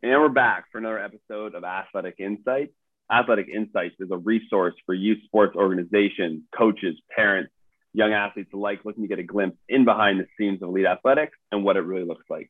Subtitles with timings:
[0.00, 2.72] And we're back for another episode of Athletic Insights.
[3.10, 7.50] Athletic Insights is a resource for youth sports organizations, coaches, parents,
[7.92, 11.36] young athletes alike looking to get a glimpse in behind the scenes of elite athletics
[11.50, 12.48] and what it really looks like.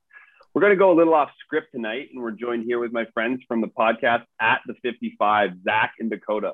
[0.53, 3.07] We're going to go a little off script tonight, and we're joined here with my
[3.15, 6.53] friends from the podcast at the 55, Zach and Dakota.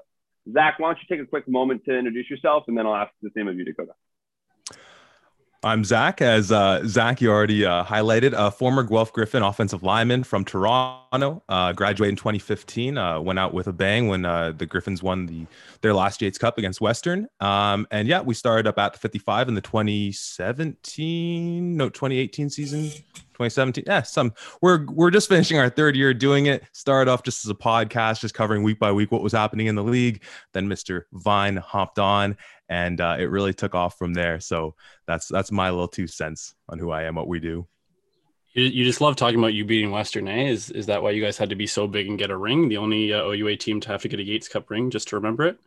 [0.53, 3.11] Zach, why don't you take a quick moment to introduce yourself, and then I'll ask
[3.21, 3.95] the same of you, Dakota.
[5.65, 6.21] I'm Zach.
[6.21, 11.43] As uh, Zach, you already uh, highlighted, a former Guelph Gryphon offensive lineman from Toronto.
[11.48, 12.98] Uh, graduated in 2015.
[12.98, 15.47] Uh, went out with a bang when uh, the Gryphons won the
[15.80, 17.29] their last Yates Cup against Western.
[17.41, 22.91] Um, and yeah, we started up at the 55 in the 2017, no, 2018 season.
[23.34, 23.84] 2017.
[23.87, 26.65] Yeah, some we're we're just finishing our third year doing it.
[26.73, 29.74] Started off just as a podcast, just covering week by week what was happening in
[29.74, 30.23] the league.
[30.52, 31.02] Then Mr.
[31.12, 32.37] Vine hopped on,
[32.69, 34.41] and uh, it really took off from there.
[34.41, 34.74] So
[35.07, 37.66] that's that's my little two cents on who I am, what we do.
[38.55, 40.46] You, you just love talking about you beating Western, eh?
[40.46, 42.68] Is is that why you guys had to be so big and get a ring?
[42.68, 45.16] The only uh, OUA team to have to get a Yates Cup ring, just to
[45.16, 45.59] remember it.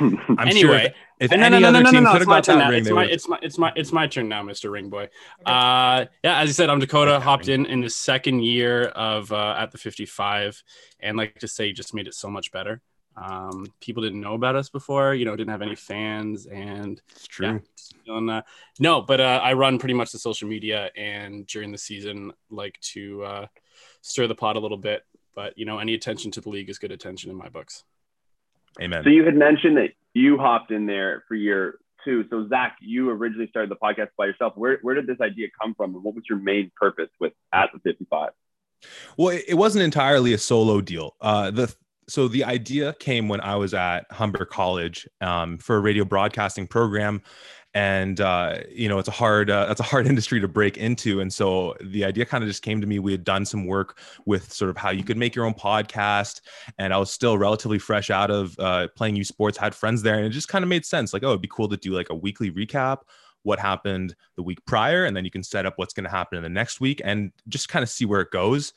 [0.00, 2.70] I'm anyway, sure if, if no, no, no, no, no, could it's my turn now.
[2.70, 4.70] ring, It's my, it's my, it's my, it's my turn now, Mr.
[4.70, 5.08] Ring Boy.
[5.44, 7.20] Uh, yeah, as I said, I'm Dakota.
[7.20, 10.62] Hopped in in the second year of uh, at the 55,
[11.00, 12.82] and like to say, just made it so much better.
[13.16, 17.26] Um, people didn't know about us before, you know, didn't have any fans, and It's
[17.26, 17.62] true.
[18.04, 18.42] yeah, uh,
[18.78, 22.78] no, but uh, I run pretty much the social media, and during the season, like
[22.92, 23.46] to uh,
[24.02, 25.02] stir the pot a little bit.
[25.34, 27.84] But you know, any attention to the league is good attention in my books.
[28.80, 29.02] Amen.
[29.04, 32.24] So you had mentioned that you hopped in there for year two.
[32.30, 34.54] So Zach, you originally started the podcast by yourself.
[34.56, 37.70] Where where did this idea come from, and what was your main purpose with at
[37.72, 38.30] the 55?
[39.16, 41.16] Well, it, it wasn't entirely a solo deal.
[41.20, 41.74] Uh, the
[42.08, 46.66] so the idea came when I was at Humber College um, for a radio broadcasting
[46.68, 47.22] program,
[47.76, 51.20] and uh, you know it's a hard uh, that's a hard industry to break into.
[51.20, 52.98] And so the idea kind of just came to me.
[52.98, 56.40] We had done some work with sort of how you could make your own podcast,
[56.78, 59.58] and I was still relatively fresh out of uh, playing U Sports.
[59.58, 61.12] Had friends there, and it just kind of made sense.
[61.12, 63.00] Like, oh, it'd be cool to do like a weekly recap
[63.42, 66.36] what happened the week prior and then you can set up what's going to happen
[66.36, 68.72] in the next week and just kind of see where it goes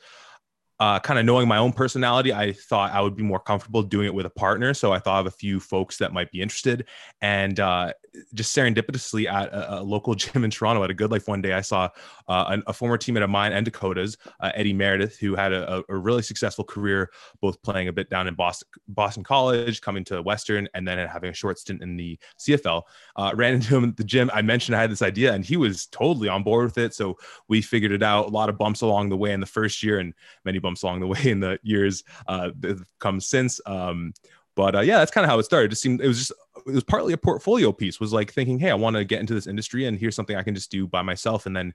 [0.80, 4.06] uh, kind of knowing my own personality, I thought I would be more comfortable doing
[4.06, 4.72] it with a partner.
[4.72, 6.86] So I thought of a few folks that might be interested.
[7.20, 7.92] And uh,
[8.34, 11.52] just serendipitously at a, a, local gym in Toronto at a Good Life one day,
[11.52, 11.90] I saw
[12.28, 15.84] uh, a, a, former teammate of mine and Dakota's, uh, Eddie Meredith, who had a,
[15.88, 20.22] a, really successful career, both playing a bit down in Boston, Boston College, coming to
[20.22, 22.82] Western, and then having a short stint in the CFL.
[23.16, 24.30] Uh, ran into him at the gym.
[24.32, 26.94] I mentioned I had this idea, and he was totally on board with it.
[26.94, 28.26] So we figured it out.
[28.26, 30.14] A lot of bumps along the way in the first year, and
[30.44, 33.60] many bumps along the way in the years uh, that have come since.
[33.66, 34.12] Um,
[34.56, 35.66] but uh, yeah, that's kind of how it started.
[35.66, 36.32] It just seemed it was just
[36.66, 38.00] it was partly a portfolio piece.
[38.00, 40.42] Was like thinking, hey, I want to get into this industry, and here's something I
[40.42, 41.46] can just do by myself.
[41.46, 41.72] And then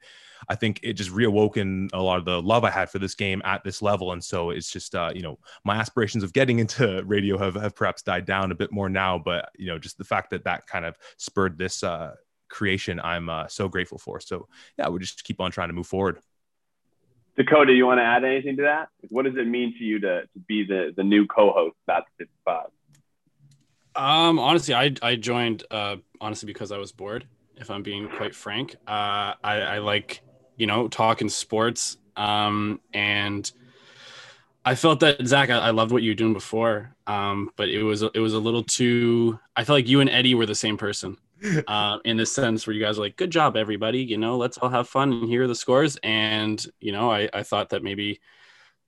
[0.49, 3.41] I think it just reawoken a lot of the love I had for this game
[3.45, 4.11] at this level.
[4.11, 7.75] And so it's just uh, you know my aspirations of getting into radio have have
[7.75, 9.17] perhaps died down a bit more now.
[9.17, 12.13] But you know just the fact that that kind of spurred this uh,
[12.49, 14.19] creation, I'm uh, so grateful for.
[14.19, 16.19] So yeah, we just keep on trying to move forward.
[17.37, 18.89] Dakota, you want to add anything to that?
[19.09, 22.67] What does it mean to you to, to be the, the new co-host at 55?
[23.95, 28.35] Um, honestly, I, I joined, uh, honestly, because I was bored, if I'm being quite
[28.35, 30.21] frank, uh, I, I like,
[30.57, 31.97] you know, talking sports.
[32.15, 33.49] Um, and
[34.63, 36.95] I felt that Zach, I, I loved what you were doing before.
[37.07, 40.35] Um, but it was, it was a little too, I felt like you and Eddie
[40.35, 41.17] were the same person.
[41.67, 43.99] Uh, in the sense where you guys are like, good job, everybody.
[43.99, 45.97] You know, let's all have fun and hear the scores.
[46.03, 48.21] And, you know, I, I thought that maybe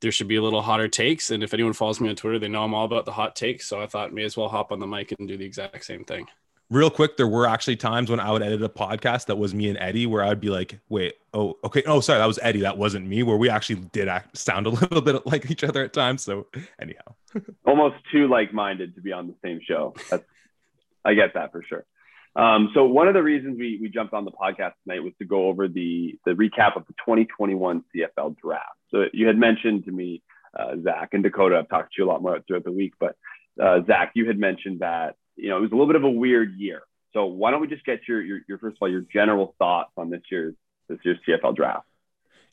[0.01, 1.31] there should be a little hotter takes.
[1.31, 3.67] And if anyone follows me on Twitter, they know I'm all about the hot takes.
[3.67, 6.03] So I thought may as well hop on the mic and do the exact same
[6.03, 6.27] thing.
[6.69, 9.69] Real quick, there were actually times when I would edit a podcast that was me
[9.69, 12.77] and Eddie, where I'd be like, "Wait, oh, okay, oh, sorry, that was Eddie, that
[12.77, 15.93] wasn't me." Where we actually did act sound a little bit like each other at
[15.93, 16.23] times.
[16.23, 16.47] So,
[16.77, 17.15] anyhow,
[17.65, 19.93] almost too like-minded to be on the same show.
[20.09, 20.25] That's,
[21.05, 21.85] I get that for sure.
[22.37, 25.25] Um, so one of the reasons we, we jumped on the podcast tonight was to
[25.25, 28.77] go over the, the recap of the 2021 CFL draft.
[28.91, 30.21] So you had mentioned to me,
[30.57, 33.15] uh, Zach and Dakota, I've talked to you a lot more throughout the week, but
[33.61, 36.09] uh, Zach, you had mentioned that, you know, it was a little bit of a
[36.09, 36.83] weird year.
[37.13, 39.91] So why don't we just get your, your, your first of all, your general thoughts
[39.97, 40.53] on this year's,
[40.89, 41.87] this year's CFL draft?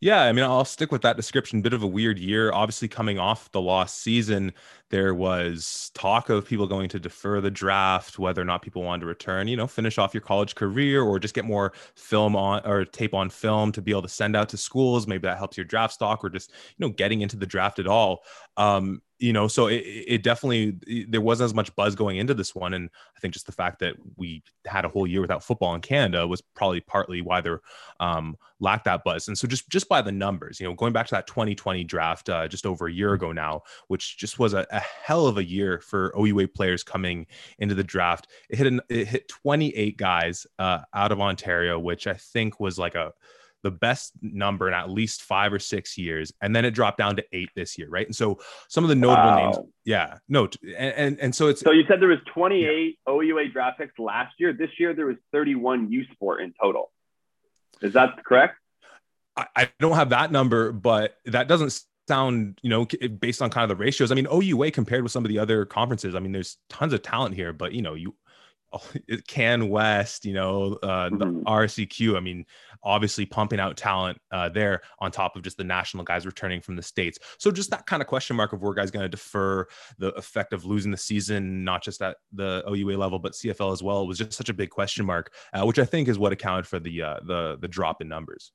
[0.04, 1.62] Yeah, I mean, I'll stick with that description.
[1.62, 2.52] Bit of a weird year.
[2.52, 4.52] Obviously, coming off the lost season,
[4.90, 9.00] there was talk of people going to defer the draft, whether or not people wanted
[9.00, 12.60] to return, you know, finish off your college career or just get more film on
[12.66, 15.06] or tape on film to be able to send out to schools.
[15.06, 17.86] Maybe that helps your draft stock or just, you know, getting into the draft at
[17.86, 18.24] all.
[18.58, 22.54] Um, you know, so it, it definitely there wasn't as much buzz going into this
[22.54, 25.74] one, and I think just the fact that we had a whole year without football
[25.74, 27.62] in Canada was probably partly why there
[28.00, 29.28] um, lacked that buzz.
[29.28, 32.28] And so just just by the numbers, you know, going back to that 2020 draft
[32.28, 35.44] uh, just over a year ago now, which just was a, a hell of a
[35.44, 37.26] year for OUA players coming
[37.58, 38.26] into the draft.
[38.50, 42.78] It hit an, it hit 28 guys uh, out of Ontario, which I think was
[42.78, 43.14] like a
[43.64, 47.16] the best number in at least five or six years, and then it dropped down
[47.16, 48.06] to eight this year, right?
[48.06, 48.38] And so
[48.68, 49.50] some of the notable wow.
[49.50, 53.12] names, yeah, no, and, and, and so it's so you said there was 28 yeah.
[53.12, 54.52] OUA draft picks last year.
[54.52, 56.92] This year there was 31 U Sport in total.
[57.82, 58.56] Is that correct?
[59.36, 62.86] I, I don't have that number, but that doesn't sound, you know,
[63.18, 64.12] based on kind of the ratios.
[64.12, 67.02] I mean, OUA compared with some of the other conferences, I mean, there's tons of
[67.02, 68.14] talent here, but you know, you
[69.28, 71.42] Can West, you know, uh, the mm-hmm.
[71.42, 72.16] RSEQ.
[72.16, 72.44] I mean,
[72.82, 76.76] obviously pumping out talent uh, there on top of just the national guys returning from
[76.76, 77.18] the states.
[77.38, 79.66] So just that kind of question mark of where guys going to defer
[79.98, 83.82] the effect of losing the season, not just at the OUA level but CFL as
[83.82, 86.66] well, was just such a big question mark, uh, which I think is what accounted
[86.66, 88.52] for the uh, the the drop in numbers.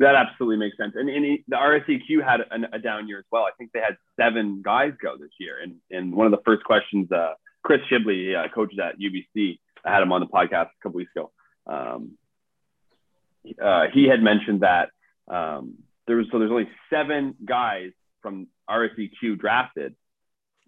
[0.00, 0.94] That absolutely makes sense.
[0.96, 3.42] And, and the RSEQ had a, a, down year as well.
[3.42, 5.58] I think they had seven guys go this year.
[5.62, 9.58] And, and one of the first questions uh, Chris Shibley, uh, coaches at UBC.
[9.84, 11.30] I had him on the podcast a couple weeks ago.
[11.66, 12.12] Um,
[13.62, 14.90] uh, he had mentioned that
[15.28, 15.76] um,
[16.06, 17.92] there was so there's only seven guys
[18.22, 19.94] from RSEQ drafted.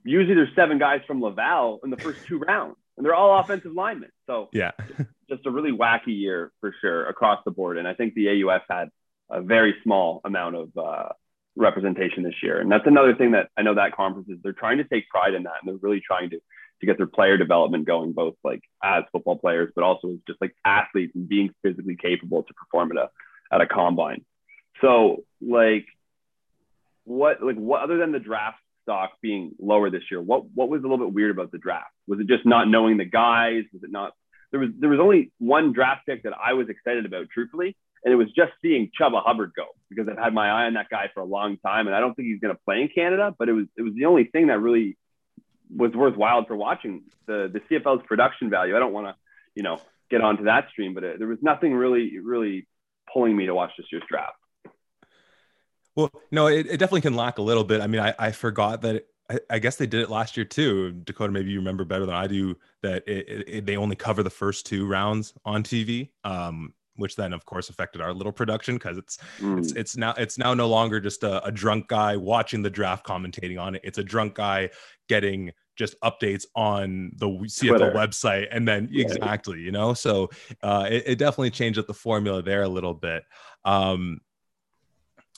[0.05, 3.73] Usually there's seven guys from Laval in the first two rounds, and they're all offensive
[3.73, 4.11] linemen.
[4.27, 4.73] So yeah,
[5.29, 7.79] just a really wacky year for sure across the board.
[7.79, 8.89] And I think the AUS had
[9.31, 11.09] a very small amount of uh,
[11.57, 14.79] representation this year, and that's another thing that I know that conference is they're trying
[14.79, 16.41] to take pride in that, and they're really trying to
[16.83, 20.41] to get their player development going, both like as football players, but also as just
[20.41, 23.11] like athletes and being physically capable to perform at a
[23.55, 24.25] at a combine.
[24.81, 25.87] So like
[27.05, 30.81] what like what other than the draft stock being lower this year, what what was
[30.81, 31.93] a little bit weird about the draft?
[32.09, 33.63] Was it just not knowing the guys?
[33.73, 34.13] Was it not
[34.51, 38.13] there was there was only one draft pick that I was excited about, truthfully, and
[38.13, 41.11] it was just seeing Chuba Hubbard go because I've had my eye on that guy
[41.15, 43.35] for a long time, and I don't think he's going to play in Canada.
[43.39, 44.97] But it was it was the only thing that really
[45.75, 48.77] was worthwhile for watching the the CFL's production value.
[48.77, 49.15] I don't want to,
[49.55, 49.81] you know,
[50.11, 52.67] get onto that stream, but it, there was nothing really really
[53.13, 54.37] pulling me to watch this year's draft.
[55.95, 57.83] Well, no, it, it definitely can lack a little bit.
[57.83, 60.45] I mean, I, I forgot that it, I, I, guess they did it last year
[60.45, 60.93] too.
[60.93, 64.31] Dakota, maybe you remember better than I do that it, it, they only cover the
[64.31, 66.11] first two rounds on TV.
[66.25, 69.59] Um, which then of course affected our little production because it's mm.
[69.59, 73.07] it's it's now it's now no longer just a, a, drunk guy watching the draft
[73.07, 74.69] commentating on it it's a drunk guy
[75.09, 75.51] getting
[75.83, 77.93] just updates on the CFL Twitter.
[77.93, 79.05] website and then yeah.
[79.05, 80.31] exactly, you know, so
[80.63, 83.25] uh, it, it, definitely changed up the formula there a little bit.
[83.65, 84.21] Um,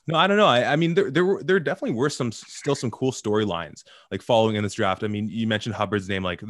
[0.06, 0.46] no, I don't know.
[0.46, 4.20] I, I mean, there, there, were, there definitely were some, still some cool storylines like
[4.20, 5.02] following in this draft.
[5.02, 6.42] I mean, you mentioned Hubbard's name, like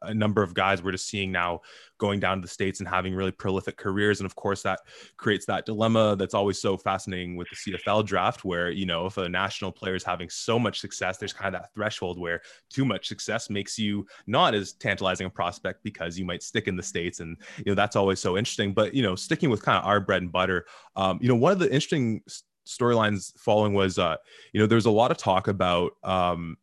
[0.00, 1.60] a number of guys we're just seeing now
[1.98, 4.20] going down to the States and having really prolific careers.
[4.20, 4.80] And of course, that
[5.18, 9.18] creates that dilemma that's always so fascinating with the CFL draft, where, you know, if
[9.18, 12.86] a national player is having so much success, there's kind of that threshold where too
[12.86, 16.82] much success makes you not as tantalizing a prospect because you might stick in the
[16.82, 17.20] States.
[17.20, 18.72] And, you know, that's always so interesting.
[18.72, 20.64] But, you know, sticking with kind of our bread and butter,
[20.96, 22.22] um, you know, one of the interesting
[22.66, 24.16] storylines following was uh
[24.52, 26.56] you know there's a lot of talk about um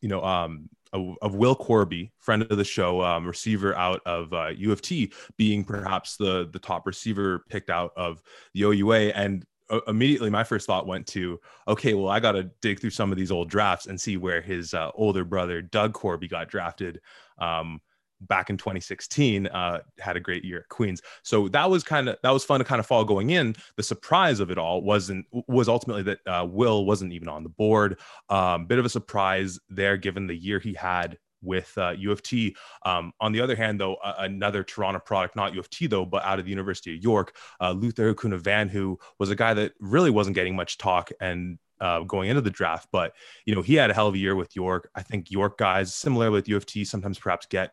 [0.00, 4.48] you know um of, Will Corby, friend of the show, um, receiver out of uh,
[4.48, 8.22] U of T, being perhaps the the top receiver picked out of
[8.54, 12.50] the OUA, and uh, immediately my first thought went to, okay, well I got to
[12.60, 15.94] dig through some of these old drafts and see where his uh, older brother Doug
[15.94, 17.00] Corby got drafted.
[17.38, 17.80] Um,
[18.28, 21.02] back in 2016 uh, had a great year at Queens.
[21.22, 23.54] So that was kind of that was fun to kind of follow going in.
[23.76, 27.48] The surprise of it all wasn't was ultimately that uh, Will wasn't even on the
[27.48, 27.98] board.
[28.28, 32.22] Um, bit of a surprise there, given the year he had with uh, U of
[32.22, 32.56] T.
[32.84, 36.06] Um, on the other hand, though, uh, another Toronto product, not U of T though,
[36.06, 39.72] but out of the University of York, uh, Luther Van, who was a guy that
[39.80, 42.88] really wasn't getting much talk and uh, going into the draft.
[42.92, 43.14] But
[43.44, 44.88] you know, he had a hell of a year with York.
[44.94, 47.72] I think York guys, similar with U of T, sometimes perhaps get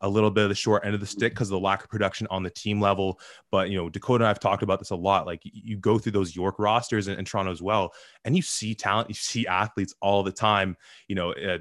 [0.00, 1.90] a little bit of the short end of the stick because of the lack of
[1.90, 3.18] production on the team level.
[3.50, 5.26] But you know, Dakota and I've talked about this a lot.
[5.26, 7.92] Like you go through those York rosters and, and Toronto as well,
[8.24, 10.76] and you see talent, you see athletes all the time.
[11.08, 11.58] You know, uh,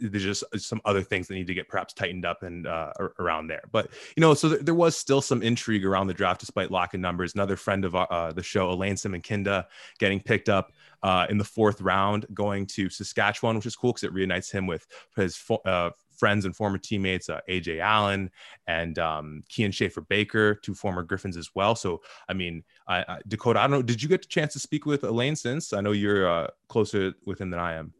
[0.00, 3.48] there's just some other things that need to get perhaps tightened up and uh, around
[3.48, 3.62] there.
[3.70, 7.00] But you know, so th- there was still some intrigue around the draft despite lacking
[7.00, 7.34] numbers.
[7.34, 9.66] Another friend of uh, the show, Elaine Simonkinda,
[9.98, 14.04] getting picked up uh, in the fourth round, going to Saskatchewan, which is cool because
[14.04, 14.86] it reunites him with
[15.16, 18.30] his fo- uh, friends and former teammates, uh, AJ Allen
[18.66, 21.74] and um, Kian Schaffer Baker, two former Gryphons as well.
[21.74, 24.58] So, I mean, I, I, Dakota, I don't know, did you get a chance to
[24.58, 25.72] speak with Elaine since?
[25.72, 27.94] I know you're uh, closer with him than I am.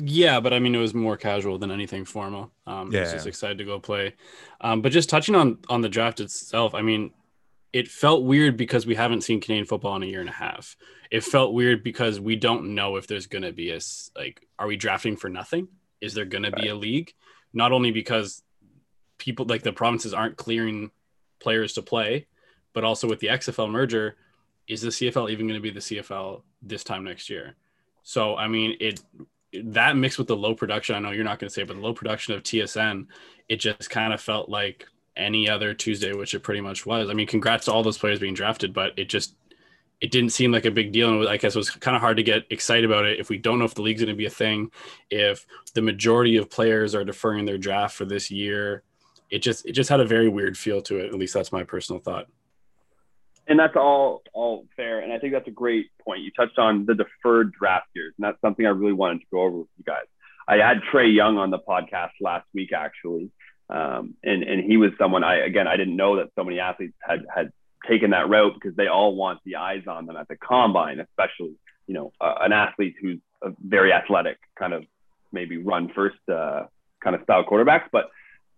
[0.00, 2.52] Yeah, but I mean, it was more casual than anything formal.
[2.66, 4.14] Um, yeah, I was just excited to go play.
[4.60, 7.10] Um, but just touching on on the draft itself, I mean,
[7.72, 10.76] it felt weird because we haven't seen Canadian football in a year and a half.
[11.10, 13.80] It felt weird because we don't know if there's going to be a
[14.16, 15.68] like, are we drafting for nothing?
[16.00, 16.54] Is there going right.
[16.54, 17.12] to be a league?
[17.58, 18.44] Not only because
[19.18, 20.92] people like the provinces aren't clearing
[21.40, 22.28] players to play,
[22.72, 24.16] but also with the XFL merger,
[24.68, 27.56] is the CFL even going to be the CFL this time next year?
[28.04, 29.00] So, I mean, it
[29.64, 31.82] that mixed with the low production, I know you're not going to say, but the
[31.82, 33.06] low production of TSN,
[33.48, 34.86] it just kind of felt like
[35.16, 37.10] any other Tuesday, which it pretty much was.
[37.10, 39.34] I mean, congrats to all those players being drafted, but it just
[40.00, 41.20] it didn't seem like a big deal.
[41.20, 43.38] And I guess it was kind of hard to get excited about it if we
[43.38, 44.70] don't know if the league's going to be a thing,
[45.10, 48.82] if the majority of players are deferring their draft for this year.
[49.30, 51.06] It just it just had a very weird feel to it.
[51.06, 52.28] At least that's my personal thought.
[53.46, 55.00] And that's all all fair.
[55.00, 56.22] And I think that's a great point.
[56.22, 59.42] You touched on the deferred draft years, and that's something I really wanted to go
[59.42, 60.06] over with you guys.
[60.46, 63.30] I had Trey Young on the podcast last week actually,
[63.68, 66.94] um, and and he was someone I again I didn't know that so many athletes
[67.02, 67.52] had had
[67.86, 71.54] taken that route because they all want the eyes on them at the combine, especially
[71.86, 73.18] you know uh, an athlete who's
[73.60, 74.84] very athletic, kind of
[75.32, 76.64] maybe run first uh,
[77.02, 77.88] kind of style quarterbacks.
[77.92, 78.10] But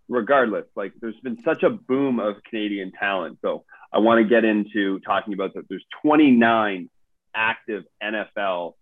[0.08, 4.44] regardless, like there's been such a boom of Canadian talent, so I want to get
[4.44, 5.68] into talking about that.
[5.68, 6.88] There's 29
[7.34, 8.74] active NFL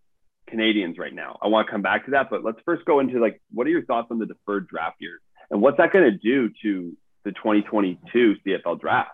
[0.49, 1.38] Canadians right now.
[1.42, 3.71] I want to come back to that, but let's first go into like what are
[3.71, 5.21] your thoughts on the deferred draft years?
[5.50, 9.11] And what's that going to do to the 2022 CFL draft?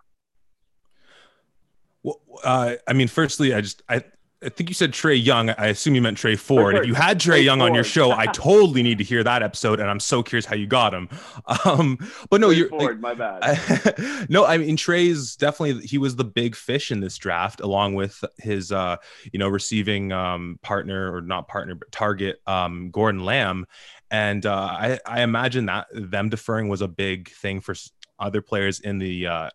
[2.04, 4.04] Well, uh, I mean, firstly, I just I
[4.44, 5.50] I think you said Trey Young.
[5.50, 6.76] I assume you meant Trey Ford.
[6.76, 7.70] If you had Trey, Trey Young Ford.
[7.70, 10.54] on your show, I totally need to hear that episode, and I'm so curious how
[10.54, 11.08] you got him.
[11.64, 11.98] Um,
[12.30, 13.38] but no, Trey you're Ford, like, my bad.
[13.42, 17.94] I, no, I mean Trey's definitely he was the big fish in this draft, along
[17.94, 18.96] with his uh,
[19.32, 23.66] you know receiving um, partner or not partner but target um, Gordon Lamb,
[24.10, 27.74] and uh, I, I imagine that them deferring was a big thing for
[28.18, 29.50] other players in the uh,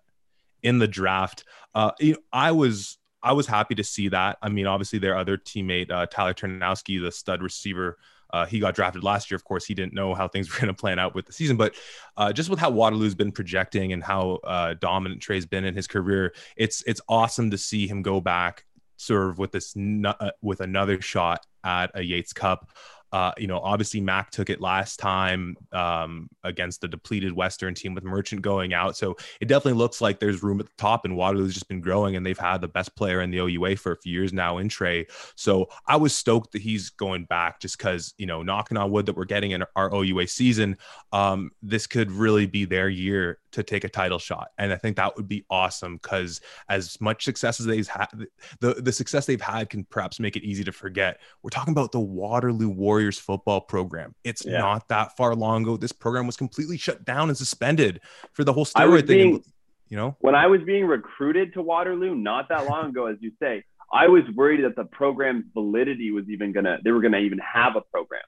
[0.63, 1.43] in the draft.
[1.73, 1.91] Uh,
[2.31, 4.37] I was I was happy to see that.
[4.41, 7.97] I mean, obviously their other teammate uh, Tyler Ternowski, the stud receiver.
[8.31, 9.35] Uh, he got drafted last year.
[9.35, 11.57] Of course, he didn't know how things were going to plan out with the season,
[11.57, 11.75] but
[12.15, 15.87] uh, just with how Waterloo's been projecting and how uh, dominant Trey's been in his
[15.87, 18.65] career, it's it's awesome to see him go back
[19.09, 22.71] of with this uh, with another shot at a Yates Cup.
[23.11, 27.93] Uh, you know, obviously Mac took it last time um, against the depleted Western team
[27.93, 28.95] with Merchant going out.
[28.95, 32.15] So it definitely looks like there's room at the top, and Waterloo's just been growing,
[32.15, 34.69] and they've had the best player in the OUA for a few years now in
[34.69, 35.07] Trey.
[35.35, 39.05] So I was stoked that he's going back, just because you know, knocking on wood
[39.07, 40.77] that we're getting in our OUA season.
[41.11, 44.97] Um, this could really be their year to take a title shot, and I think
[44.97, 48.27] that would be awesome because as much success as they've had,
[48.59, 51.19] the the success they've had can perhaps make it easy to forget.
[51.41, 54.13] We're talking about the Waterloo Warriors football program.
[54.23, 54.59] It's yeah.
[54.59, 55.77] not that far long ago.
[55.77, 58.01] This program was completely shut down and suspended
[58.33, 59.53] for the whole steroid being, thing.
[59.89, 63.31] You know, when I was being recruited to Waterloo not that long ago, as you
[63.39, 67.39] say, I was worried that the program's validity was even gonna they were gonna even
[67.39, 68.21] have a program.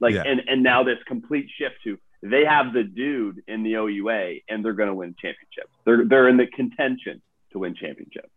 [0.00, 0.22] Like yeah.
[0.24, 4.64] and and now this complete shift to they have the dude in the OUA and
[4.64, 5.72] they're gonna win championships.
[5.84, 7.20] They're they're in the contention
[7.52, 8.30] to win championships.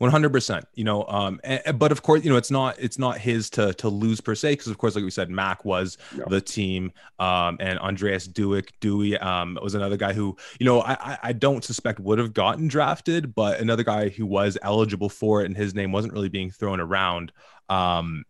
[0.00, 3.50] 100% you know um and, but of course you know it's not it's not his
[3.50, 6.24] to to lose per se because of course like we said mac was no.
[6.28, 11.18] the team um and andreas Dueck dewey um was another guy who you know i
[11.22, 15.46] i don't suspect would have gotten drafted but another guy who was eligible for it
[15.46, 17.30] and his name wasn't really being thrown around
[17.68, 18.24] um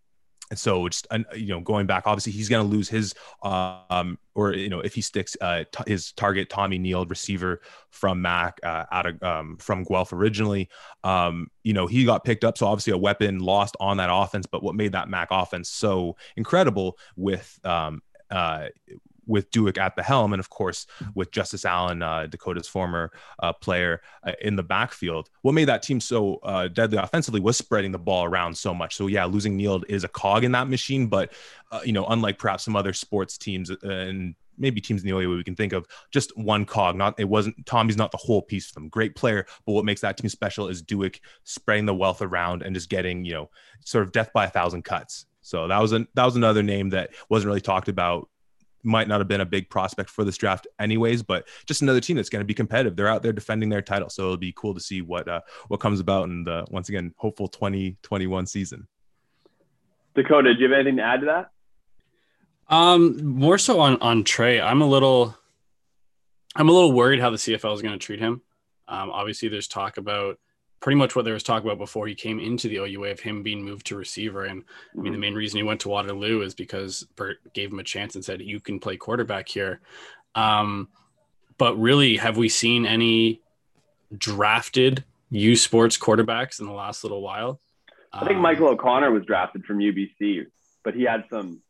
[0.51, 4.53] and so just you know going back obviously he's going to lose his um or
[4.53, 8.85] you know if he sticks uh t- his target tommy neal receiver from mac uh,
[8.93, 10.69] out of um, from guelph originally
[11.05, 12.59] um you know he got picked up.
[12.59, 16.17] So obviously a weapon lost on that offense but what made that mac offense so
[16.37, 18.69] incredible with um uh
[19.31, 23.53] with Dueck at the helm, and of course with Justice Allen, uh, Dakota's former uh,
[23.53, 25.31] player, uh, in the backfield.
[25.43, 28.97] What made that team so uh, deadly offensively was spreading the ball around so much.
[28.97, 31.33] So yeah, losing Neal is a cog in that machine, but
[31.71, 35.15] uh, you know, unlike perhaps some other sports teams uh, and maybe teams in the
[35.15, 36.97] OUA we can think of just one cog.
[36.97, 38.89] Not it wasn't Tommy's not the whole piece for them.
[38.89, 42.75] Great player, but what makes that team special is Dueck spreading the wealth around and
[42.75, 43.51] just getting you know
[43.85, 45.27] sort of death by a thousand cuts.
[45.41, 48.29] So that was a that was another name that wasn't really talked about
[48.83, 52.17] might not have been a big prospect for this draft anyways but just another team
[52.17, 54.75] that's going to be competitive they're out there defending their title so it'll be cool
[54.75, 58.87] to see what uh, what comes about in the once again hopeful 2021 season
[60.15, 61.51] dakota do you have anything to add to that
[62.69, 64.61] Um, more so on on Trey.
[64.61, 65.37] I'm a little,
[66.55, 68.43] I'm a little worried how the CFL is going to treat him.
[68.87, 70.39] Um, obviously, there's talk about
[70.81, 73.43] pretty much what there was talk about before he came into the OUA of him
[73.43, 74.45] being moved to receiver.
[74.45, 74.65] And
[74.97, 77.85] I mean, the main reason he went to Waterloo is because Bert gave him a
[77.85, 79.81] chance and said, "You can play quarterback here."
[80.35, 80.89] Um,
[81.59, 83.43] but really, have we seen any
[84.17, 87.61] drafted U Sports quarterbacks in the last little while?
[88.13, 90.47] I think um, Michael O'Connor was drafted from UBC,
[90.83, 91.61] but he had some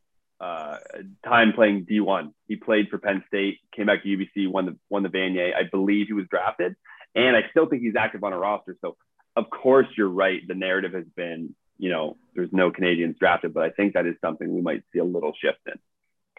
[0.41, 0.79] uh,
[1.25, 2.33] time playing D1.
[2.47, 5.55] He played for Penn State, came back to UBC, won the won the Vanier.
[5.55, 6.77] I believe he was drafted,
[7.15, 8.77] and I still think he's active on a roster.
[8.81, 8.97] So,
[9.37, 10.47] of course, you're right.
[10.47, 14.17] The narrative has been, you know, there's no Canadians drafted, but I think that is
[14.21, 15.75] something we might see a little shift in.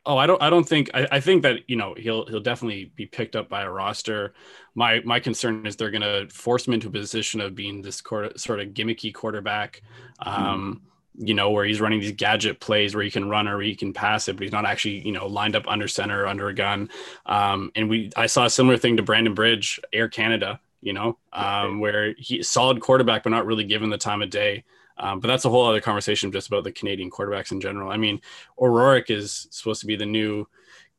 [0.03, 0.41] Oh, I don't.
[0.41, 0.89] I don't think.
[0.95, 4.33] I, I, think that you know he'll he'll definitely be picked up by a roster.
[4.73, 8.01] My my concern is they're going to force him into a position of being this
[8.01, 9.83] quarter, sort of gimmicky quarterback.
[10.19, 10.90] Um, mm.
[11.15, 13.93] You know, where he's running these gadget plays where he can run or he can
[13.93, 16.53] pass it, but he's not actually you know lined up under center or under a
[16.53, 16.89] gun.
[17.25, 20.59] Um, and we I saw a similar thing to Brandon Bridge, Air Canada.
[20.83, 24.63] You know, um, where he solid quarterback, but not really given the time of day.
[24.97, 27.91] Um, but that's a whole other conversation just about the Canadian quarterbacks in general.
[27.91, 28.21] I mean,
[28.59, 30.47] O'Rourke is supposed to be the new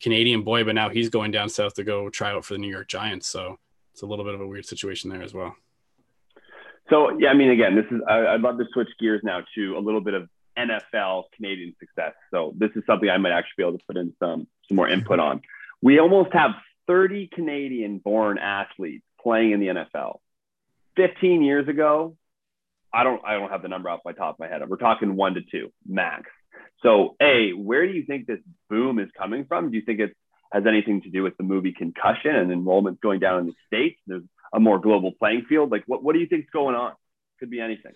[0.00, 2.68] Canadian boy, but now he's going down south to go try out for the New
[2.68, 3.28] York Giants.
[3.28, 3.58] So
[3.92, 5.54] it's a little bit of a weird situation there as well.
[6.90, 9.76] So yeah, I mean, again, this is I, would love to switch gears now to
[9.76, 12.12] a little bit of NFL Canadian success.
[12.30, 14.88] So this is something I might actually be able to put in some some more
[14.88, 15.42] input on.
[15.80, 16.52] We almost have
[16.86, 20.18] 30 Canadian born athletes playing in the NFL.
[20.96, 22.16] 15 years ago,
[22.92, 24.68] I don't I don't have the number off my top of my head.
[24.68, 26.30] We're talking one to two max.
[26.82, 29.70] So, a where do you think this boom is coming from?
[29.70, 30.16] Do you think it
[30.52, 34.00] has anything to do with the movie Concussion and enrollment going down in the states?
[34.06, 35.70] There's a more global playing field.
[35.70, 36.92] Like, what what do you think is going on?
[37.38, 37.92] Could be anything.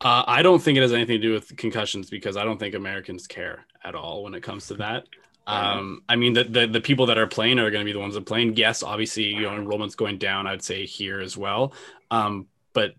[0.00, 2.74] Uh, I don't think it has anything to do with concussions because I don't think
[2.74, 5.06] Americans care at all when it comes to that.
[5.46, 7.98] Um, I mean, the, the, the people that are playing are going to be the
[7.98, 8.56] ones that are playing.
[8.56, 10.46] Yes, obviously, you know, enrollment's going down.
[10.46, 11.74] I'd say here as well.
[12.10, 12.94] Um, but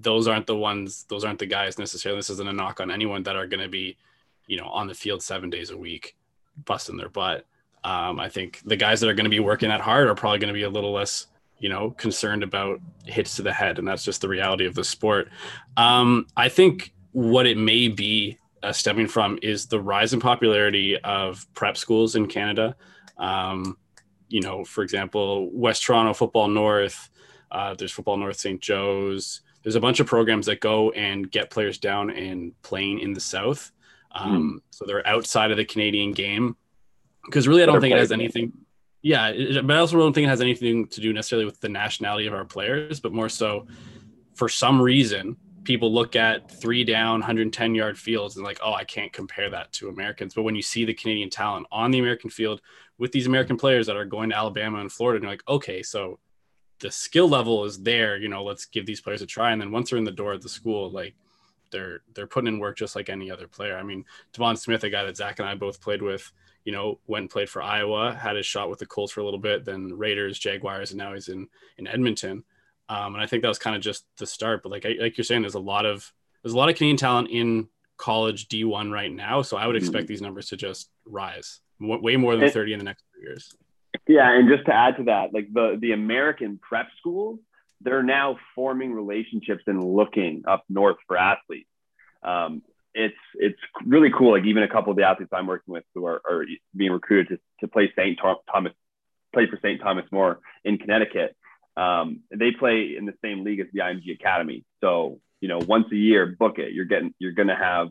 [0.00, 3.22] those aren't the ones those aren't the guys necessarily this isn't a knock on anyone
[3.24, 3.96] that are going to be
[4.46, 6.16] you know on the field seven days a week
[6.64, 7.46] busting their butt
[7.84, 10.38] um, i think the guys that are going to be working that hard are probably
[10.38, 11.26] going to be a little less
[11.58, 14.84] you know concerned about hits to the head and that's just the reality of the
[14.84, 15.28] sport
[15.76, 20.96] um, i think what it may be uh, stemming from is the rise in popularity
[20.98, 22.76] of prep schools in canada
[23.18, 23.76] um,
[24.28, 27.10] you know for example west toronto football north
[27.50, 31.50] uh, there's football north st joe's there's a bunch of programs that go and get
[31.50, 33.72] players down and playing in the South.
[34.12, 34.62] Um, mm.
[34.70, 36.56] So they're outside of the Canadian game.
[37.28, 38.52] Because really, I don't think it has anything.
[39.02, 41.68] Yeah, it, but I also don't think it has anything to do necessarily with the
[41.68, 43.66] nationality of our players, but more so
[44.34, 48.84] for some reason, people look at three down, 110 yard fields and like, oh, I
[48.84, 50.34] can't compare that to Americans.
[50.34, 52.60] But when you see the Canadian talent on the American field
[52.98, 55.82] with these American players that are going to Alabama and Florida, and you're like, okay,
[55.82, 56.18] so
[56.80, 59.70] the skill level is there you know let's give these players a try and then
[59.70, 61.14] once they're in the door at the school like
[61.70, 64.90] they're they're putting in work just like any other player i mean devon smith a
[64.90, 66.32] guy that zach and i both played with
[66.68, 69.24] you know went and played for iowa had his shot with the colts for a
[69.24, 72.44] little bit then raiders jaguars and now he's in in edmonton
[72.90, 75.24] um, and i think that was kind of just the start but like like you're
[75.24, 79.10] saying there's a lot of there's a lot of canadian talent in college d1 right
[79.10, 80.08] now so i would expect mm-hmm.
[80.08, 83.56] these numbers to just rise way more than 30 in the next few years
[84.06, 87.38] yeah, and just to add to that, like the the American prep schools,
[87.80, 91.68] they're now forming relationships and looking up north for athletes.
[92.22, 92.62] Um,
[92.94, 94.32] it's it's really cool.
[94.32, 97.38] Like even a couple of the athletes I'm working with who are, are being recruited
[97.60, 98.18] to, to play St.
[98.18, 98.72] Thomas,
[99.32, 99.80] play for St.
[99.80, 101.36] Thomas More in Connecticut.
[101.76, 104.64] Um, they play in the same league as the IMG Academy.
[104.80, 106.72] So you know, once a year, book it.
[106.72, 107.88] You're getting you're going to have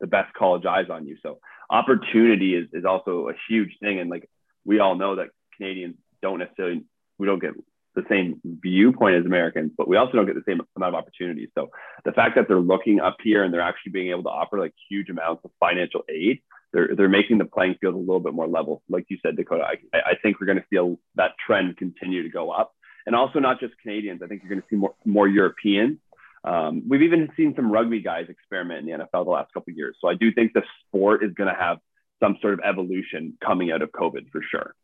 [0.00, 1.16] the best college eyes on you.
[1.22, 4.00] So opportunity is is also a huge thing.
[4.00, 4.28] And like
[4.64, 6.84] we all know that Canadians don't necessarily
[7.18, 7.52] we don't get
[7.94, 11.48] the same viewpoint as Americans, but we also don't get the same amount of opportunities.
[11.56, 11.70] So
[12.04, 14.74] the fact that they're looking up here and they're actually being able to offer like
[14.88, 16.40] huge amounts of financial aid,
[16.72, 18.82] they're they're making the playing field a little bit more level.
[18.88, 22.28] Like you said, Dakota, I, I think we're going to see that trend continue to
[22.28, 22.72] go up,
[23.06, 24.22] and also not just Canadians.
[24.22, 25.98] I think you're going to see more more Europeans.
[26.42, 29.76] Um, we've even seen some rugby guys experiment in the NFL the last couple of
[29.76, 29.96] years.
[30.00, 31.78] So I do think the sport is going to have
[32.22, 34.74] some sort of evolution coming out of COVID for sure.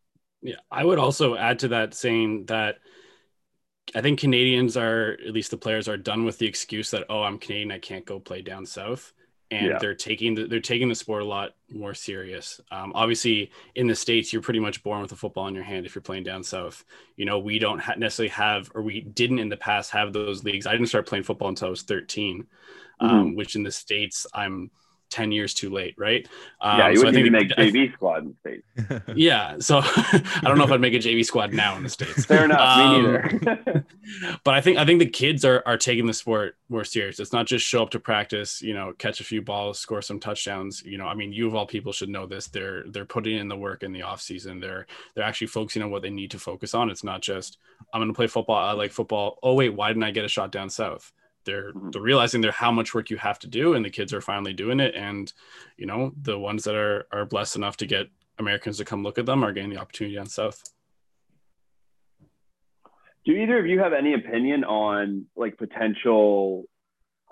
[0.47, 2.77] Yeah, I would also add to that saying that
[3.97, 7.23] I think Canadians are, at least the players, are done with the excuse that oh,
[7.23, 9.13] I'm Canadian, I can't go play down south,
[9.51, 9.79] and yeah.
[9.79, 12.61] they're taking the, they're taking the sport a lot more serious.
[12.71, 15.85] Um, obviously, in the states, you're pretty much born with a football in your hand
[15.85, 16.85] if you're playing down south.
[17.17, 20.45] You know, we don't ha- necessarily have, or we didn't in the past have those
[20.45, 20.69] leagues.
[20.69, 22.47] I didn't start playing football until I was 13,
[23.01, 23.19] um, mm-hmm.
[23.19, 24.71] um, which in the states, I'm
[25.17, 26.29] 10 years too late, right?
[26.61, 29.03] Um, yeah, you so wouldn't even make a JV squad in the States.
[29.17, 29.57] yeah.
[29.61, 32.27] So I don't know if I'd make a JV squad now in the States.
[32.27, 32.61] Fair enough.
[32.61, 33.87] Um, me neither.
[34.45, 37.19] but I think I think the kids are are taking the sport more serious.
[37.19, 40.21] It's not just show up to practice, you know, catch a few balls, score some
[40.21, 40.83] touchdowns.
[40.83, 42.49] You know, I mean, you of all people should know this.
[42.49, 44.61] They're they're putting in the work in the off season.
[44.61, 46.91] They're they're actually focusing on what they need to focus on.
[46.91, 47.57] It's not just
[47.95, 48.57] I'm going to play football.
[48.57, 49.39] I like football.
[49.43, 51.11] Oh wait, why didn't I get a shot down south?
[51.47, 51.91] They're mm-hmm.
[51.91, 54.53] they're realizing there how much work you have to do and the kids are finally
[54.53, 54.95] doing it.
[54.95, 55.33] And
[55.79, 59.17] you know the ones that are are blessed enough to get americans to come look
[59.19, 60.63] at them are getting the opportunity on south.
[63.25, 66.65] Do either of you have any opinion on like potential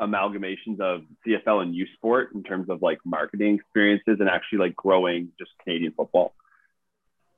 [0.01, 4.75] amalgamations of cfl and u sport in terms of like marketing experiences and actually like
[4.75, 6.35] growing just canadian football?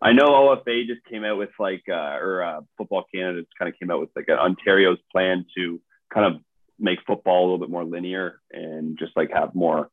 [0.01, 3.73] I know OFA just came out with like, uh, or uh, Football Canada just kind
[3.73, 5.81] of came out with like an Ontario's plan to
[6.13, 6.43] kind of
[6.79, 9.91] make football a little bit more linear and just like have more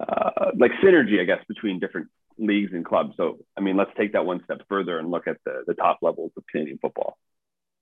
[0.00, 3.14] uh, like synergy, I guess, between different leagues and clubs.
[3.16, 5.98] So, I mean, let's take that one step further and look at the, the top
[6.02, 7.18] levels of Canadian football.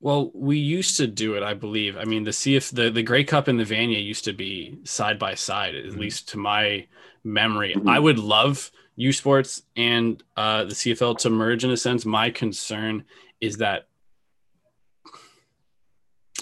[0.01, 1.97] Well, we used to do it, I believe.
[1.97, 5.19] I mean, the CF the, the Grey Cup and the Vanier used to be side
[5.19, 6.01] by side, at mm-hmm.
[6.01, 6.87] least to my
[7.25, 7.75] memory.
[7.75, 7.89] Mm-hmm.
[7.89, 12.05] I would love U Sports and uh, the CFL to merge in a sense.
[12.05, 13.05] My concern
[13.41, 13.88] is that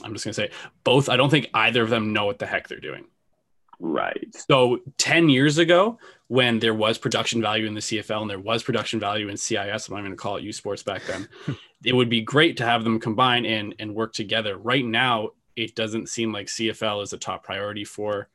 [0.03, 0.51] I'm just gonna say
[0.85, 1.09] both.
[1.09, 3.07] I don't think either of them know what the heck they're doing.
[3.79, 4.35] Right.
[4.49, 8.63] So 10 years ago, when there was production value in the CFL and there was
[8.63, 11.29] production value in CIS, I'm not going to call it U Sports back then,
[11.85, 14.57] it would be great to have them combine and, and work together.
[14.57, 18.29] Right now, it doesn't seem like CFL is a top priority for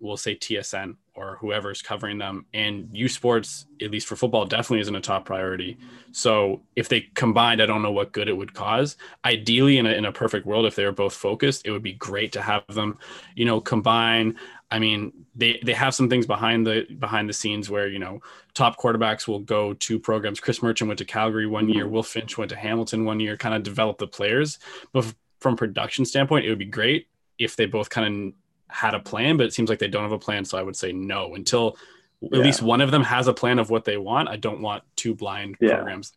[0.00, 2.46] we'll say TSN or whoever's covering them.
[2.54, 5.76] And U Sports, at least for football, definitely isn't a top priority.
[6.12, 8.96] So if they combined, I don't know what good it would cause.
[9.24, 11.94] Ideally, in a, in a perfect world, if they were both focused, it would be
[11.94, 12.98] great to have them,
[13.34, 14.36] you know, combine.
[14.70, 18.20] I mean, they they have some things behind the behind the scenes where you know
[18.54, 20.40] top quarterbacks will go to programs.
[20.40, 21.88] Chris Merchant went to Calgary one year.
[21.88, 23.36] Will Finch went to Hamilton one year.
[23.36, 24.58] Kind of develop the players,
[24.92, 27.08] but from production standpoint, it would be great
[27.38, 28.34] if they both kind of
[28.68, 30.44] had a plan, but it seems like they don't have a plan.
[30.44, 31.76] So I would say no until
[32.20, 32.38] yeah.
[32.38, 34.28] at least one of them has a plan of what they want.
[34.28, 35.76] I don't want two blind yeah.
[35.76, 36.12] programs.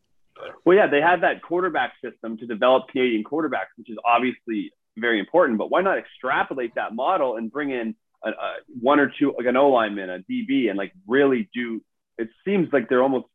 [0.66, 5.20] Well, yeah, they have that quarterback system to develop Canadian quarterbacks, which is obviously very
[5.20, 5.58] important.
[5.58, 9.46] But why not extrapolate that model and bring in a, a one or two, like
[9.46, 11.82] an O lineman, a DB, and like really do?
[12.18, 13.28] It seems like they're almost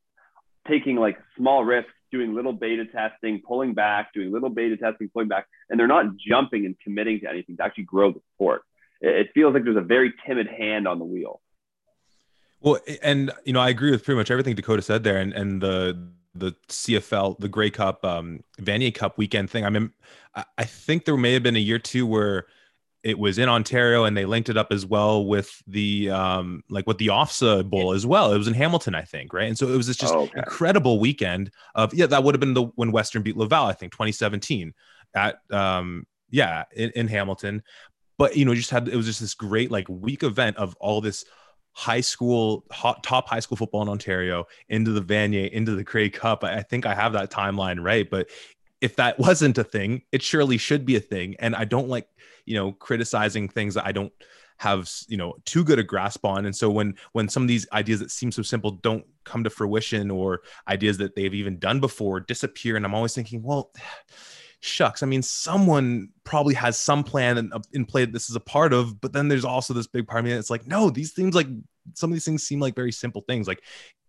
[0.68, 5.28] taking like small risks, doing little beta testing, pulling back, doing little beta testing, pulling
[5.28, 8.62] back, and they're not jumping and committing to anything to actually grow the sport
[9.00, 11.40] it feels like there's a very timid hand on the wheel.
[12.60, 15.60] Well, and you know, I agree with pretty much everything Dakota said there, and and
[15.60, 19.64] the the CFL, the Grey Cup, um, Vanier Cup weekend thing.
[19.64, 19.92] I mean,
[20.34, 22.46] I think there may have been a year too where
[23.02, 26.86] it was in Ontario and they linked it up as well with the um like
[26.88, 28.32] with the OFSAA Bowl as well.
[28.32, 29.46] It was in Hamilton, I think, right?
[29.46, 30.38] And so it was this just oh, okay.
[30.38, 33.92] incredible weekend of yeah, that would have been the when Western beat Laval, I think,
[33.92, 34.74] 2017
[35.14, 37.62] at um yeah in, in Hamilton
[38.18, 41.00] but you know just had it was just this great like week event of all
[41.00, 41.24] this
[41.72, 46.08] high school hot, top high school football in ontario into the vanier into the Grey
[46.08, 46.42] cup.
[46.44, 48.28] I, I think i have that timeline right but
[48.80, 51.36] if that wasn't a thing it surely should be a thing.
[51.38, 52.08] And i don't like
[52.44, 54.12] you know criticizing things that i don't
[54.58, 56.46] have you know too good a grasp on.
[56.46, 59.50] And so when when some of these ideas that seem so simple don't come to
[59.50, 63.72] fruition or ideas that they've even done before disappear and i'm always thinking well
[64.60, 68.40] shucks, I mean, someone probably has some plan in, in play that this is a
[68.40, 71.12] part of, but then there's also this big part of me that's like, no, these
[71.12, 71.48] things like
[71.94, 73.62] some of these things seem like very simple things, like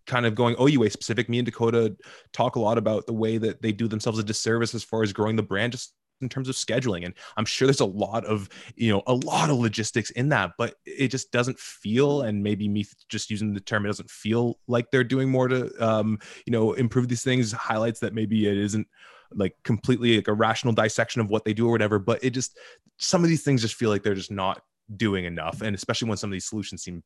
[0.06, 1.28] kind of going OUA specific.
[1.28, 1.96] Me and Dakota
[2.32, 5.12] talk a lot about the way that they do themselves a disservice as far as
[5.12, 8.48] growing the brand just in terms of scheduling and i'm sure there's a lot of
[8.74, 12.68] you know a lot of logistics in that but it just doesn't feel and maybe
[12.68, 16.50] me just using the term it doesn't feel like they're doing more to um you
[16.50, 18.88] know improve these things highlights that maybe it isn't
[19.34, 22.56] like completely like a rational dissection of what they do or whatever but it just
[22.98, 24.62] some of these things just feel like they're just not
[24.96, 27.02] doing enough and especially when some of these solutions seem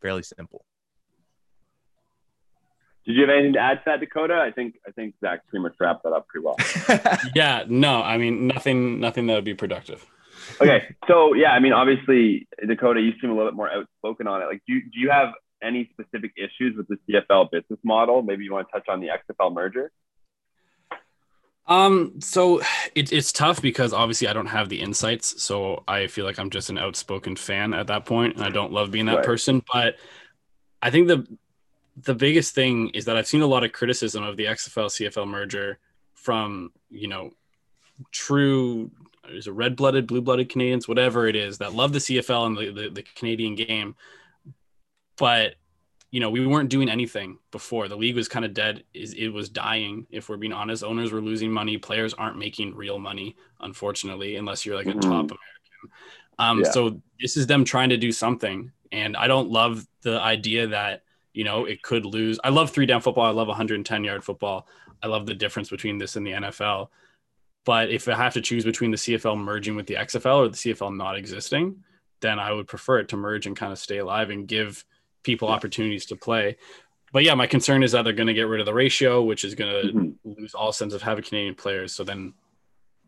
[0.00, 0.64] fairly simple.
[3.04, 4.34] Did you have anything to add to that dakota?
[4.34, 6.56] I think i think zach pretty much wrapped that up pretty well.
[7.34, 10.04] Yeah no i mean nothing nothing that would be productive.
[10.60, 14.42] Okay so yeah i mean obviously dakota you seem a little bit more outspoken on
[14.42, 14.46] it.
[14.46, 15.30] Like do, do you have
[15.62, 18.22] any specific issues with the cfl business model?
[18.22, 19.90] Maybe you want to touch on the xfl merger
[21.68, 22.60] um, so
[22.94, 26.50] it, it's tough because obviously I don't have the insights, so I feel like I'm
[26.50, 29.24] just an outspoken fan at that point, and I don't love being that right.
[29.24, 29.62] person.
[29.72, 29.96] But
[30.80, 31.26] I think the
[32.02, 35.26] the biggest thing is that I've seen a lot of criticism of the XFL CFL
[35.26, 35.78] merger
[36.14, 37.32] from you know
[38.12, 38.90] true
[39.30, 42.56] is it red blooded, blue blooded Canadians, whatever it is that love the CFL and
[42.56, 43.96] the, the, the Canadian game,
[45.16, 45.54] but
[46.10, 47.88] you know, we weren't doing anything before.
[47.88, 48.84] The league was kind of dead.
[48.94, 50.06] Is it was dying.
[50.10, 51.78] If we're being honest, owners were losing money.
[51.78, 55.00] Players aren't making real money, unfortunately, unless you're like a mm-hmm.
[55.00, 55.38] top American.
[56.38, 56.70] Um, yeah.
[56.70, 61.02] So this is them trying to do something, and I don't love the idea that
[61.32, 62.38] you know it could lose.
[62.44, 63.24] I love three down football.
[63.24, 64.68] I love 110 yard football.
[65.02, 66.88] I love the difference between this and the NFL.
[67.64, 70.56] But if I have to choose between the CFL merging with the XFL or the
[70.56, 71.82] CFL not existing,
[72.20, 74.84] then I would prefer it to merge and kind of stay alive and give
[75.26, 76.56] people opportunities to play.
[77.12, 79.44] But yeah, my concern is that they're going to get rid of the ratio, which
[79.44, 80.30] is going to mm-hmm.
[80.40, 81.92] lose all sense of having Canadian players.
[81.92, 82.32] So then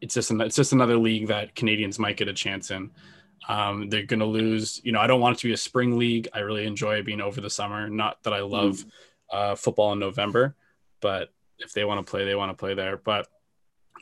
[0.01, 2.91] it's just an, it's just another league that Canadians might get a chance in.
[3.49, 4.81] Um, they're going to lose.
[4.83, 6.29] You know, I don't want it to be a spring league.
[6.35, 7.89] I really enjoy being over the summer.
[7.89, 9.37] Not that I love mm-hmm.
[9.37, 10.57] uh, football in November,
[11.01, 12.97] but if they want to play, they want to play there.
[12.97, 13.29] But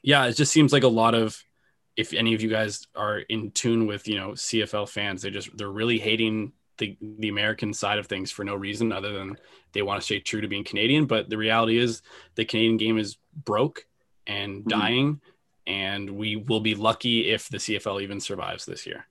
[0.02, 1.42] yeah, it just seems like a lot of
[1.96, 5.54] if any of you guys are in tune with you know CFL fans, they just
[5.56, 9.36] they're really hating the the American side of things for no reason other than
[9.72, 11.06] they want to stay true to being Canadian.
[11.06, 12.02] But the reality is
[12.34, 13.86] the Canadian game is broke
[14.26, 14.68] and mm-hmm.
[14.68, 15.72] dying, mm-hmm.
[15.72, 19.06] and we will be lucky if the CFL even survives this year.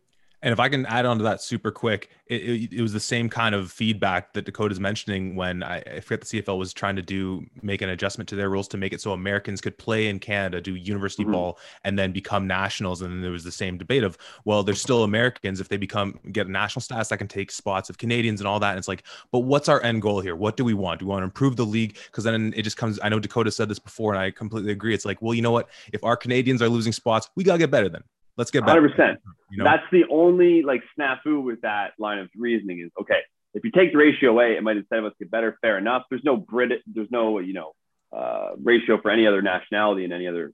[0.45, 2.99] And if I can add on to that super quick, it, it, it was the
[2.99, 6.95] same kind of feedback that Dakota's mentioning when I, I, forget the CFL was trying
[6.97, 10.07] to do make an adjustment to their rules to make it so Americans could play
[10.07, 11.31] in Canada, do university mm-hmm.
[11.31, 13.01] ball, and then become nationals.
[13.01, 15.59] And then there was the same debate of, well, they're still Americans.
[15.59, 18.69] If they become get national status, that can take spots of Canadians and all that.
[18.69, 20.35] And it's like, but what's our end goal here?
[20.35, 20.99] What do we want?
[20.99, 21.97] Do we want to improve the league?
[22.05, 22.99] Because then it just comes.
[23.01, 24.93] I know Dakota said this before, and I completely agree.
[24.93, 25.69] It's like, well, you know what?
[25.91, 28.03] If our Canadians are losing spots, we gotta get better then.
[28.37, 28.77] Let's get back.
[28.77, 29.17] 100%.
[29.51, 29.63] You know?
[29.63, 33.19] That's the only like snafu with that line of reasoning is okay.
[33.53, 35.57] If you take the ratio away, it might instead of us get better.
[35.61, 36.03] Fair enough.
[36.09, 36.81] There's no Brit.
[36.85, 37.73] There's no you know
[38.15, 40.51] uh, ratio for any other nationality in any other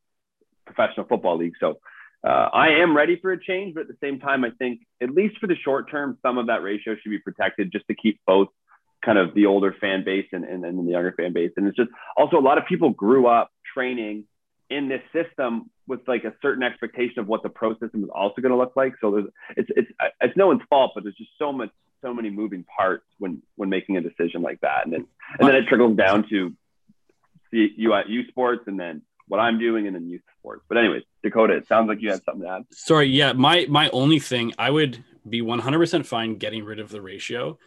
[0.66, 1.54] professional football league.
[1.60, 1.80] So
[2.24, 5.10] uh, I am ready for a change, but at the same time, I think at
[5.10, 8.20] least for the short term, some of that ratio should be protected just to keep
[8.28, 8.50] both
[9.04, 11.52] kind of the older fan base and, and, and the younger fan base.
[11.58, 14.26] And it's just also a lot of people grew up training
[14.72, 18.42] in this system with like a certain expectation of what the pro system is also
[18.42, 18.94] going to look like.
[19.02, 19.26] So there's
[19.58, 21.70] it's it's it's no one's fault, but there's just so much
[22.02, 25.08] so many moving parts when when making a decision like that, and then
[25.38, 26.54] and then it trickles down to
[27.52, 30.64] the you at U Sports, and then what I'm doing, and then youth sports.
[30.68, 32.64] But anyways, Dakota, it sounds like you had something to add.
[32.72, 37.00] Sorry, yeah, my my only thing I would be 100% fine getting rid of the
[37.00, 37.60] ratio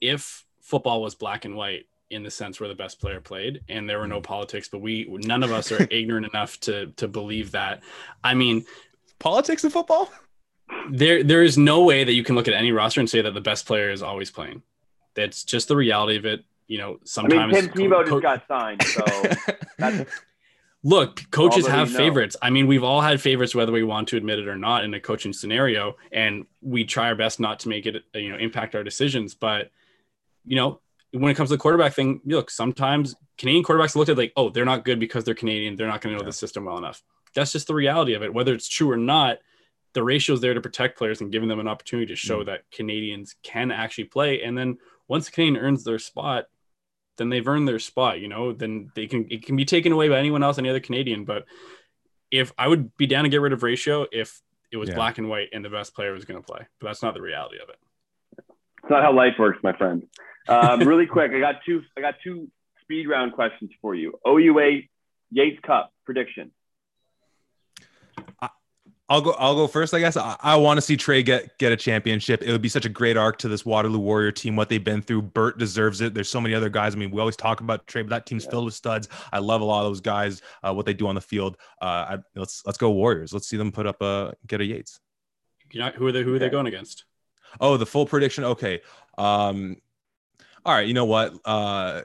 [0.00, 3.88] if football was black and white in the sense where the best player played and
[3.88, 4.22] there were no mm-hmm.
[4.22, 7.82] politics but we none of us are ignorant enough to to believe that.
[8.24, 8.64] I mean
[9.18, 10.10] politics in football?
[10.90, 13.34] there there is no way that you can look at any roster and say that
[13.34, 14.62] the best player is always playing.
[15.14, 18.22] That's just the reality of it you know sometimes I mean, Tim Tebow co- just
[18.22, 20.06] got signed so
[20.84, 22.36] look coaches have favorites.
[22.40, 24.94] I mean we've all had favorites whether we want to admit it or not in
[24.94, 28.74] a coaching scenario and we try our best not to make it you know impact
[28.74, 29.70] our decisions but
[30.44, 30.80] you know
[31.12, 34.50] when it comes to the quarterback thing, look, sometimes Canadian quarterbacks looked at like, oh,
[34.50, 35.76] they're not good because they're Canadian.
[35.76, 36.30] They're not going to know yeah.
[36.30, 37.02] the system well enough.
[37.34, 38.34] That's just the reality of it.
[38.34, 39.38] Whether it's true or not,
[39.94, 42.46] the ratio is there to protect players and giving them an opportunity to show mm.
[42.46, 44.42] that Canadians can actually play.
[44.42, 46.46] And then once a Canadian earns their spot,
[47.16, 48.20] then they've earned their spot.
[48.20, 50.80] You know, then they can it can be taken away by anyone else, any other
[50.80, 51.24] Canadian.
[51.24, 51.46] But
[52.30, 54.40] if I would be down to get rid of ratio if
[54.70, 54.94] it was yeah.
[54.94, 57.22] black and white and the best player was going to play, but that's not the
[57.22, 57.76] reality of it.
[58.82, 60.02] It's not how life works, my friend.
[60.48, 61.82] Um, really quick, I got two.
[61.96, 62.48] I got two
[62.82, 64.18] speed round questions for you.
[64.26, 64.82] OUA
[65.30, 66.50] Yates Cup prediction.
[69.10, 69.30] I'll go.
[69.38, 69.94] I'll go first.
[69.94, 72.42] I guess I, I want to see Trey get get a championship.
[72.42, 74.54] It would be such a great arc to this Waterloo Warrior team.
[74.54, 75.22] What they've been through.
[75.22, 76.12] Bert deserves it.
[76.12, 76.94] There's so many other guys.
[76.94, 78.50] I mean, we always talk about Trey, but that team's yeah.
[78.50, 79.08] filled with studs.
[79.32, 80.42] I love a lot of those guys.
[80.62, 81.56] Uh, what they do on the field.
[81.80, 83.32] Uh, I, let's let's go Warriors.
[83.32, 85.00] Let's see them put up a get a Yates.
[85.72, 86.22] You know, who are they?
[86.22, 87.04] Who are they going against?
[87.62, 88.44] Oh, the full prediction.
[88.44, 88.82] Okay.
[89.16, 89.76] Um,
[90.68, 90.86] all right.
[90.86, 91.32] You know what?
[91.46, 92.02] Uh,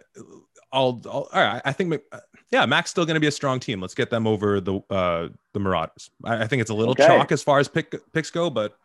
[0.72, 1.62] I'll, I'll all right.
[1.66, 2.02] I think
[2.50, 3.82] yeah, Mac's still going to be a strong team.
[3.82, 6.10] Let's get them over the uh, the Marauders.
[6.24, 7.06] I, I think it's a little okay.
[7.06, 8.78] chalk as far as pick, picks go, but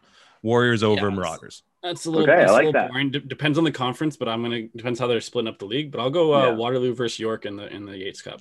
[0.43, 1.63] Warriors over yeah, Marauders.
[1.81, 2.91] That's a little, okay, that's I like a little that.
[2.91, 3.13] boring.
[3.13, 5.93] D- depends on the conference, but I'm gonna depends how they're splitting up the league.
[5.93, 6.55] But I'll go uh, yeah.
[6.55, 8.41] Waterloo versus York in the in the Yates Cup.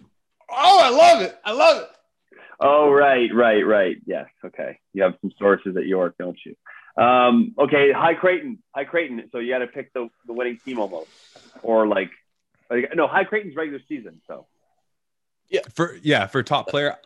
[0.49, 1.37] Oh, I love it!
[1.45, 1.89] I love it.
[2.59, 3.97] Oh, right, right, right.
[4.07, 4.25] Yes.
[4.43, 4.79] Okay.
[4.93, 6.55] You have some sources at York, don't you?
[6.97, 9.29] Um, okay, Hec Crichton, Hec Crichton.
[9.31, 11.09] So you got to pick the, the winning team almost,
[11.61, 12.09] or like,
[12.95, 14.21] no, Hec Crichton's regular season.
[14.27, 14.47] So
[15.49, 16.97] yeah, for yeah for top player.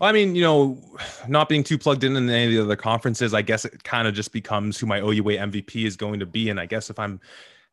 [0.00, 0.82] I mean, you know,
[1.26, 4.06] not being too plugged in in any of the other conferences, I guess it kind
[4.06, 6.50] of just becomes who my OUA MVP is going to be.
[6.50, 7.20] And I guess if I'm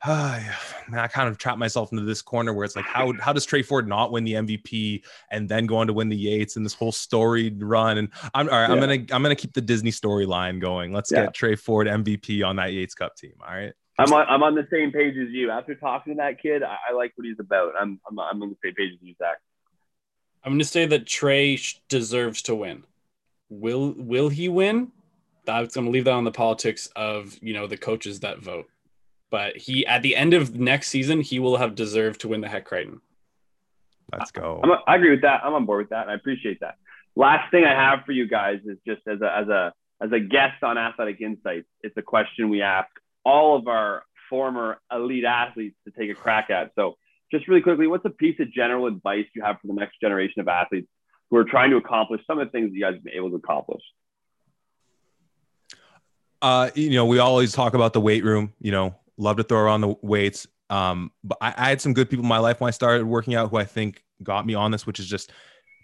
[0.08, 3.46] man, I kind of trapped myself into this corner where it's like, how how does
[3.46, 6.66] Trey Ford not win the MVP and then go on to win the Yates and
[6.66, 7.98] this whole storied run?
[7.98, 8.68] And I'm all right.
[8.68, 8.74] Yeah.
[8.74, 10.92] I'm gonna I'm gonna keep the Disney storyline going.
[10.92, 11.26] Let's yeah.
[11.26, 13.34] get Trey Ford MVP on that Yates Cup team.
[13.42, 13.74] All right.
[14.00, 15.52] I'm on, I'm on the same page as you.
[15.52, 17.74] After talking to that kid, I, I like what he's about.
[17.80, 19.38] I'm, I'm, I'm on the same page as you, Zach.
[20.44, 22.86] I'm going to say that Trey deserves to win.
[23.50, 24.92] Will will he win?
[25.48, 28.66] I'm going to leave that on the politics of you know the coaches that vote.
[29.34, 32.48] But he at the end of next season, he will have deserved to win the
[32.48, 33.02] Hec Crichton.
[34.12, 34.62] Let's go.
[34.64, 35.42] I'm, I agree with that.
[35.44, 36.08] I'm on board with that.
[36.08, 36.76] I appreciate that.
[37.16, 40.20] Last thing I have for you guys is just as a as a as a
[40.20, 42.90] guest on Athletic Insights, it's a question we ask
[43.26, 46.70] all of our former elite athletes to take a crack at.
[46.76, 46.94] So,
[47.32, 50.42] just really quickly, what's a piece of general advice you have for the next generation
[50.42, 50.90] of athletes
[51.32, 53.38] who are trying to accomplish some of the things you guys have been able to
[53.38, 53.82] accomplish?
[56.40, 58.54] Uh, you know, we always talk about the weight room.
[58.60, 60.48] You know, love to throw around the weights.
[60.70, 63.36] Um, but I, I had some good people in my life when I started working
[63.36, 65.32] out who I think got me on this, which is just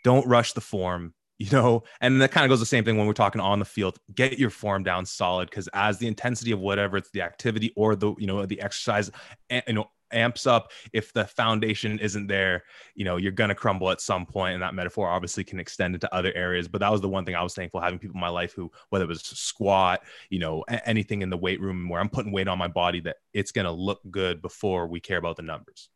[0.04, 3.08] don't rush the form you know and that kind of goes the same thing when
[3.08, 6.60] we're talking on the field get your form down solid because as the intensity of
[6.60, 9.10] whatever it's the activity or the you know the exercise
[9.50, 12.64] you know amps up if the foundation isn't there
[12.96, 15.94] you know you're going to crumble at some point and that metaphor obviously can extend
[15.94, 18.22] into other areas but that was the one thing i was thankful having people in
[18.22, 22.02] my life who whether it was squat you know anything in the weight room where
[22.02, 25.18] i'm putting weight on my body that it's going to look good before we care
[25.18, 25.90] about the numbers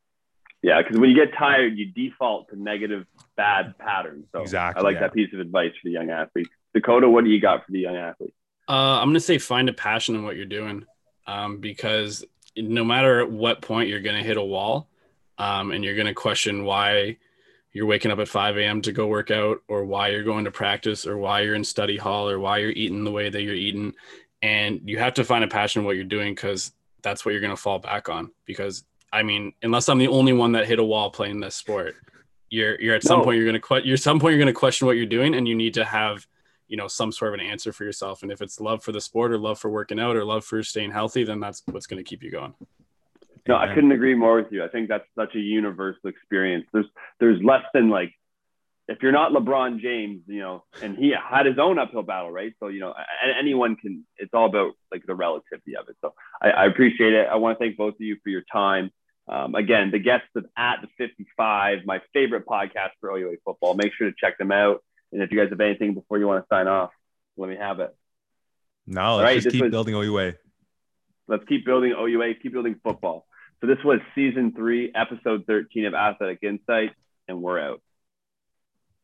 [0.64, 4.28] yeah, because when you get tired, you default to negative, bad patterns.
[4.32, 5.02] So exactly, I like yeah.
[5.02, 6.50] that piece of advice for the young athletes.
[6.74, 8.34] Dakota, what do you got for the young athlete?
[8.70, 10.86] Uh, I'm going to say find a passion in what you're doing
[11.28, 12.24] um, because
[12.58, 14.88] no matter at what point you're going to hit a wall
[15.38, 17.18] um, and you're going to question why
[17.72, 18.82] you're waking up at 5 a.m.
[18.84, 21.98] to go work out or why you're going to practice or why you're in study
[21.98, 23.94] hall or why you're eating the way that you're eating.
[24.44, 27.42] And you have to find a passion in what you're doing because that's what you're
[27.42, 30.80] going to fall back on because I mean, unless I'm the only one that hit
[30.80, 31.96] a wall playing this sport,
[32.50, 33.26] you're you're at some no.
[33.26, 35.54] point you're gonna que- you're some point you're gonna question what you're doing, and you
[35.54, 36.26] need to have
[36.74, 38.24] you know some sort of an answer for yourself.
[38.24, 40.64] And if it's love for the sport, or love for working out, or love for
[40.64, 42.56] staying healthy, then that's what's gonna keep you going.
[43.48, 44.64] No, I couldn't agree more with you.
[44.64, 46.66] I think that's such a universal experience.
[46.74, 46.88] There's
[47.20, 48.12] there's less than like
[48.88, 52.54] if you're not LeBron James, you know, and he had his own uphill battle, right?
[52.60, 52.94] So, you know,
[53.40, 55.96] anyone can, it's all about like the relativity of it.
[56.02, 57.30] So I, I appreciate it.
[57.32, 58.92] I want to thank both of you for your time.
[59.30, 63.74] Um, again, the guests of At the 55, my favorite podcast for OUA football.
[63.74, 64.84] Make sure to check them out.
[65.14, 66.92] And if you guys have anything before you want to sign off,
[67.38, 67.96] let me have it.
[68.86, 70.34] No, let's right, just keep was, building OUA.
[71.28, 73.26] Let's keep building OUA, keep building football.
[73.62, 76.92] So this was season three, episode 13 of Athletic Insight,
[77.28, 77.82] and we're out.